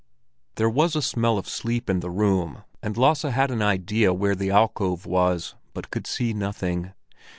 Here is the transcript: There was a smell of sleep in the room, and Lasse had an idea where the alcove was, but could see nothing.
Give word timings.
There 0.55 0.67
was 0.67 0.95
a 0.95 1.01
smell 1.03 1.37
of 1.37 1.47
sleep 1.47 1.87
in 1.87 1.99
the 1.99 2.09
room, 2.09 2.63
and 2.81 2.97
Lasse 2.97 3.21
had 3.21 3.51
an 3.51 3.61
idea 3.61 4.11
where 4.15 4.33
the 4.33 4.49
alcove 4.49 5.05
was, 5.05 5.53
but 5.75 5.91
could 5.91 6.07
see 6.07 6.33
nothing. 6.33 6.93